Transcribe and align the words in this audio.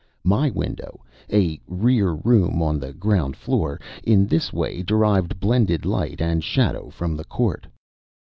My 0.23 0.49
window 0.49 1.03
a 1.31 1.59
rear 1.67 2.13
room 2.13 2.59
on 2.59 2.79
the 2.79 2.91
ground 2.91 3.37
floor 3.37 3.79
in 4.03 4.25
this 4.25 4.51
way 4.51 4.81
derived 4.81 5.39
blended 5.39 5.85
light 5.85 6.19
and 6.19 6.43
shadow 6.43 6.89
from 6.89 7.15
the 7.15 7.25
court. 7.25 7.67